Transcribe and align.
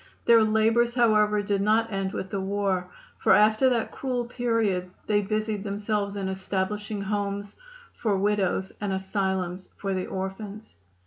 Their 0.25 0.43
labors, 0.43 0.95
however, 0.95 1.43
did 1.43 1.61
not 1.61 1.91
end 1.93 2.11
with 2.11 2.31
the 2.31 2.41
war, 2.41 2.87
for 3.19 3.33
after 3.35 3.69
that 3.69 3.91
cruel 3.91 4.25
period 4.25 4.89
they 5.05 5.21
busied 5.21 5.63
themselves 5.63 6.15
in 6.15 6.27
establishing 6.27 7.01
homes 7.01 7.55
for 7.93 8.17
widows 8.17 8.71
and 8.81 8.93
asylums 8.93 9.69
for 9.75 9.93
the 9.93 10.07
orphans. 10.07 10.75